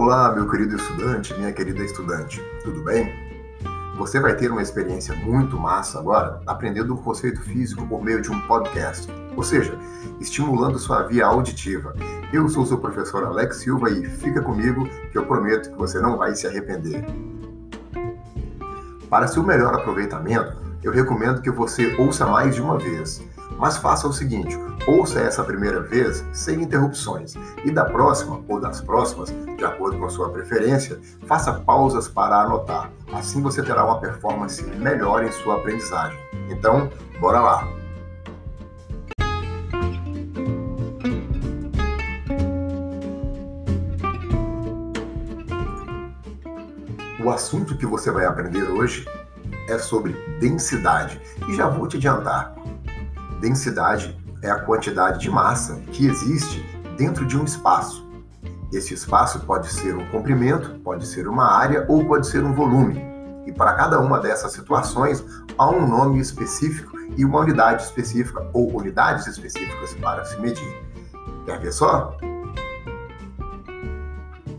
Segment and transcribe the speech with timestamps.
[0.00, 3.12] Olá, meu querido estudante, minha querida estudante, tudo bem?
[3.96, 8.30] Você vai ter uma experiência muito massa agora aprendendo um conceito físico por meio de
[8.30, 9.76] um podcast, ou seja,
[10.20, 11.96] estimulando sua via auditiva.
[12.32, 16.16] Eu sou seu professor Alex Silva e fica comigo que eu prometo que você não
[16.16, 17.04] vai se arrepender.
[19.10, 23.20] Para seu melhor aproveitamento, eu recomendo que você ouça mais de uma vez.
[23.58, 24.56] Mas faça o seguinte:
[24.88, 30.06] ouça essa primeira vez sem interrupções e da próxima ou das próximas, de acordo com
[30.06, 32.90] a sua preferência, faça pausas para anotar.
[33.12, 36.18] Assim você terá uma performance melhor em sua aprendizagem.
[36.48, 37.68] Então, bora lá!
[47.22, 49.06] O assunto que você vai aprender hoje
[49.68, 51.20] é sobre densidade.
[51.46, 52.54] E já vou te adiantar:
[53.38, 56.62] densidade é a quantidade de massa que existe
[56.96, 58.06] dentro de um espaço.
[58.72, 63.02] Esse espaço pode ser um comprimento, pode ser uma área ou pode ser um volume.
[63.46, 65.24] E para cada uma dessas situações
[65.56, 70.86] há um nome específico e uma unidade específica ou unidades específicas para se medir.
[71.46, 72.16] Quer ver só?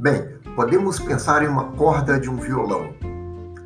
[0.00, 2.92] Bem, podemos pensar em uma corda de um violão.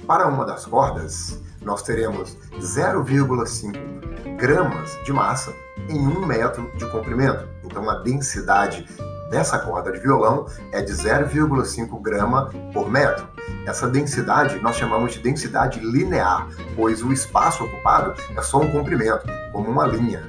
[0.07, 5.53] Para uma das cordas, nós teremos 0,5 gramas de massa
[5.89, 7.49] em um metro de comprimento.
[7.65, 8.87] Então, a densidade
[9.31, 13.27] dessa corda de violão é de 0,5 grama por metro.
[13.67, 19.27] Essa densidade nós chamamos de densidade linear, pois o espaço ocupado é só um comprimento,
[19.53, 20.23] como uma linha.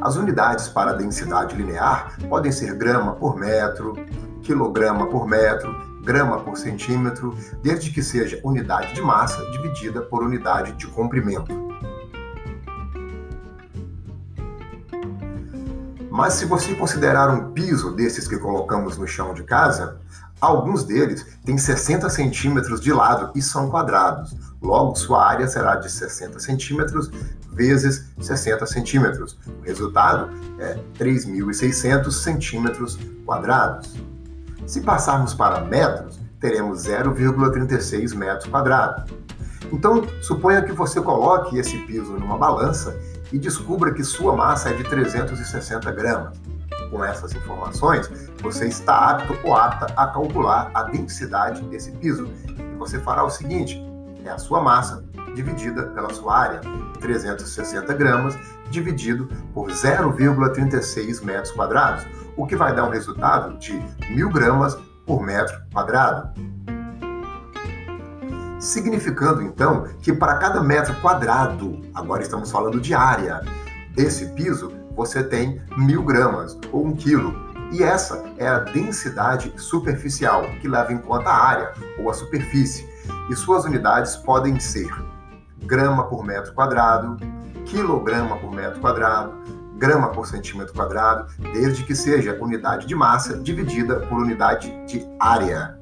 [0.00, 3.94] As unidades para densidade linear podem ser grama por metro,
[4.42, 10.72] quilograma por metro, grama por centímetro, desde que seja unidade de massa dividida por unidade
[10.72, 11.67] de comprimento.
[16.18, 20.00] Mas se você considerar um piso desses que colocamos no chão de casa,
[20.40, 24.34] alguns deles têm 60 centímetros de lado e são quadrados.
[24.60, 27.08] Logo, sua área será de 60 centímetros
[27.52, 29.38] vezes 60 centímetros.
[29.46, 30.28] O resultado
[30.58, 33.94] é 3.600 centímetros quadrados.
[34.66, 39.08] Se passarmos para metros, teremos 0,36 metros quadrados.
[39.72, 42.98] Então, suponha que você coloque esse piso numa balança
[43.32, 46.40] e descubra que sua massa é de 360 gramas.
[46.90, 48.08] Com essas informações,
[48.40, 52.28] você está apto ou apta a calcular a densidade desse piso.
[52.58, 53.80] E você fará o seguinte:
[54.24, 56.60] é a sua massa dividida pela sua área,
[57.00, 58.38] 360 gramas,
[58.70, 62.06] dividido por 0,36 metros quadrados,
[62.36, 66.32] o que vai dar um resultado de 1.000 gramas por metro quadrado
[68.58, 73.42] significando então que para cada metro quadrado, agora estamos falando de área,
[73.94, 77.48] desse piso, você tem mil gramas ou um quilo.
[77.70, 82.88] E essa é a densidade superficial, que leva em conta a área ou a superfície.
[83.30, 84.90] E suas unidades podem ser
[85.64, 87.16] grama por metro quadrado,
[87.66, 89.34] quilograma por metro quadrado,
[89.76, 95.77] grama por centímetro quadrado, desde que seja unidade de massa dividida por unidade de área.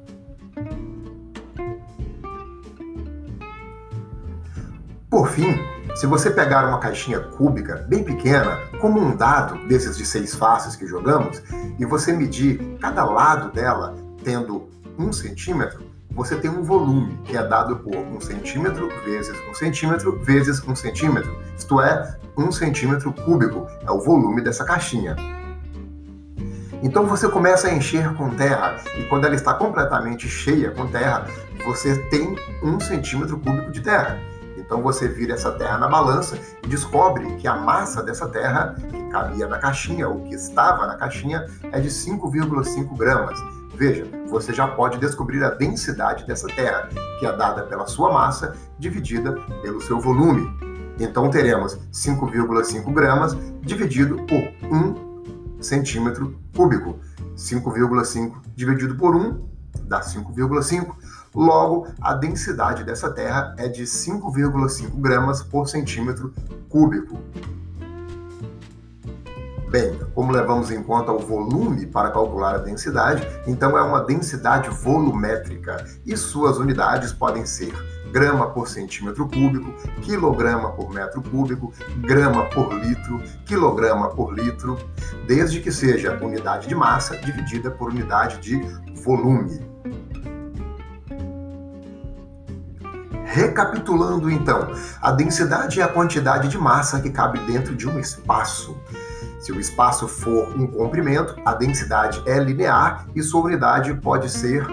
[5.27, 5.59] Por fim,
[5.93, 10.73] se você pegar uma caixinha cúbica bem pequena, como um dado desses de seis faces
[10.73, 11.43] que jogamos,
[11.77, 13.93] e você medir cada lado dela
[14.23, 19.53] tendo um centímetro, você tem um volume que é dado por um centímetro vezes um
[19.53, 25.13] centímetro vezes um centímetro, isto é, um centímetro cúbico é o volume dessa caixinha.
[26.81, 31.27] Então você começa a encher com terra e quando ela está completamente cheia com terra,
[31.65, 32.33] você tem
[32.63, 34.17] um centímetro cúbico de terra.
[34.67, 39.09] Então você vira essa terra na balança e descobre que a massa dessa terra, que
[39.09, 43.39] cabia na caixinha, ou que estava na caixinha, é de 5,5 gramas.
[43.73, 48.55] Veja, você já pode descobrir a densidade dessa terra, que é dada pela sua massa
[48.77, 50.51] dividida pelo seu volume.
[50.99, 56.99] Então teremos 5,5 gramas dividido por 1 centímetro cúbico.
[57.37, 59.47] 5,5 dividido por 1
[59.83, 60.93] dá 5,5.
[61.37, 66.33] Logo, a densidade dessa terra é de 5,5 gramas por centímetro
[66.67, 67.19] cúbico.
[69.69, 74.67] Bem, como levamos em conta o volume para calcular a densidade, então é uma densidade
[74.69, 77.71] volumétrica e suas unidades podem ser
[78.11, 84.75] grama por centímetro cúbico, quilograma por metro cúbico, grama por litro, quilograma por litro,
[85.27, 88.59] desde que seja unidade de massa dividida por unidade de
[89.03, 89.66] volume.
[93.37, 98.75] Recapitulando então, a densidade é a quantidade de massa que cabe dentro de um espaço.
[99.39, 104.65] Se o espaço for um comprimento, a densidade é linear e sua unidade pode ser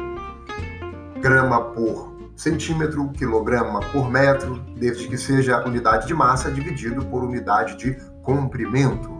[1.20, 7.76] grama por centímetro, quilograma por metro, desde que seja unidade de massa dividido por unidade
[7.76, 9.12] de comprimento.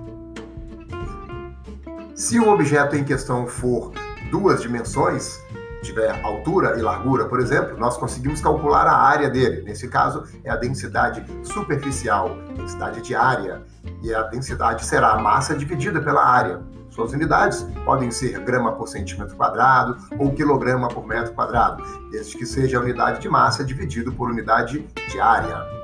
[2.15, 3.93] Se o objeto em questão for
[4.31, 5.39] duas dimensões,
[5.85, 9.63] tiver altura e largura, por exemplo, nós conseguimos calcular a área dele.
[9.63, 13.63] Nesse caso, é a densidade superficial, densidade de área,
[14.03, 16.63] e a densidade será a massa dividida pela área.
[16.91, 22.47] Suas unidades podem ser grama por centímetro quadrado ou quilograma por metro quadrado, desde que
[22.47, 25.84] seja a unidade de massa dividido por unidade de área.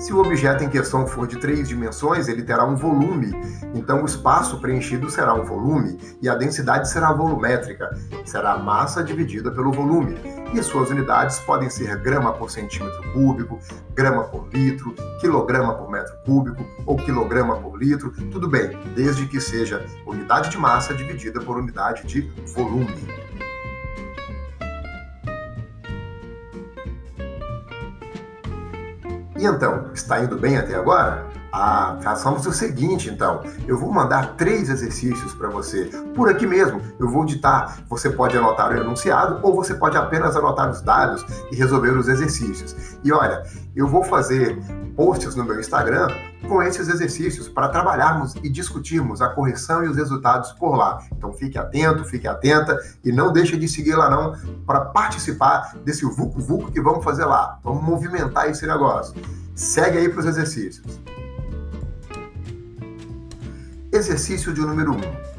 [0.00, 3.32] Se o objeto em questão for de três dimensões, ele terá um volume,
[3.74, 7.90] então o espaço preenchido será um volume e a densidade será volumétrica,
[8.24, 10.16] será a massa dividida pelo volume.
[10.54, 13.60] E suas unidades podem ser grama por centímetro cúbico,
[13.94, 19.38] grama por litro, quilograma por metro cúbico ou quilograma por litro, tudo bem, desde que
[19.38, 22.22] seja unidade de massa dividida por unidade de
[22.54, 23.19] volume.
[29.40, 31.24] E então, está indo bem até agora?
[31.50, 33.42] Ah, façamos o seguinte, então.
[33.66, 35.86] Eu vou mandar três exercícios para você.
[36.14, 37.78] Por aqui mesmo, eu vou ditar.
[37.88, 42.06] Você pode anotar o enunciado ou você pode apenas anotar os dados e resolver os
[42.06, 42.98] exercícios.
[43.02, 43.42] E olha,
[43.74, 44.58] eu vou fazer
[44.94, 46.08] posts no meu Instagram
[46.48, 51.02] com esses exercícios para trabalharmos e discutirmos a correção e os resultados por lá.
[51.12, 56.04] Então fique atento, fique atenta e não deixe de seguir lá não para participar desse
[56.04, 57.58] vucu vucu que vamos fazer lá.
[57.62, 59.14] Vamos movimentar esse negócio.
[59.54, 61.00] Segue aí para os exercícios.
[63.92, 64.96] Exercício de número 1.
[64.96, 65.30] Um.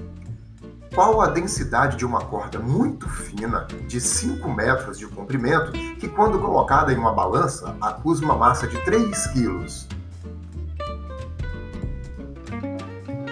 [0.94, 6.38] Qual a densidade de uma corda muito fina, de 5 metros de comprimento, que, quando
[6.38, 9.88] colocada em uma balança, acusa uma massa de 3 quilos?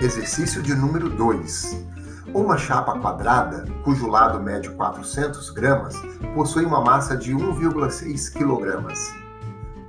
[0.01, 1.85] Exercício de número 2.
[2.33, 5.93] Uma chapa quadrada, cujo lado mede 400 gramas,
[6.33, 8.97] possui uma massa de 1,6 quilogramas.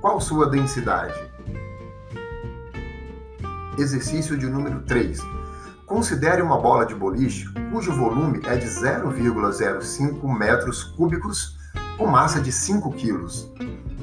[0.01, 1.17] Qual sua densidade?
[3.77, 5.17] Exercício de número 3.
[5.85, 11.57] Considere uma bola de boliche cujo volume é de 0,05 metros cúbicos
[11.97, 13.49] com massa de 5 quilos.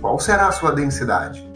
[0.01, 1.47] Qual será a sua densidade?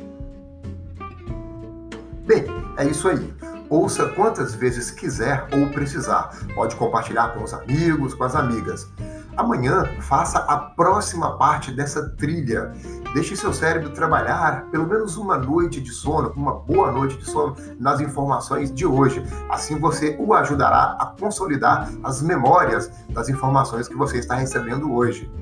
[2.27, 2.45] Bem,
[2.77, 3.33] é isso aí.
[3.73, 6.37] Ouça quantas vezes quiser ou precisar.
[6.55, 8.87] Pode compartilhar com os amigos, com as amigas.
[9.35, 12.71] Amanhã, faça a próxima parte dessa trilha.
[13.15, 17.57] Deixe seu cérebro trabalhar pelo menos uma noite de sono, uma boa noite de sono,
[17.81, 19.25] nas informações de hoje.
[19.49, 25.33] Assim você o ajudará a consolidar as memórias das informações que você está recebendo hoje.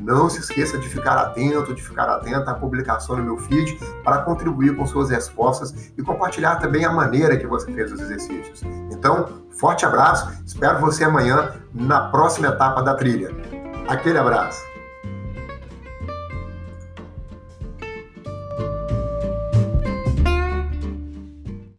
[0.00, 4.18] Não se esqueça de ficar atento, de ficar atenta à publicação no meu feed para
[4.18, 8.62] contribuir com suas respostas e compartilhar também a maneira que você fez os exercícios.
[8.90, 13.30] Então, forte abraço, espero você amanhã na próxima etapa da trilha.
[13.88, 14.69] Aquele abraço.